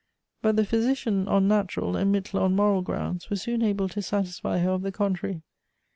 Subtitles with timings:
[0.41, 4.57] But the physician on natural, and Mittler on moral grounds, were soon able to satisfy
[4.57, 5.43] her of the contrary.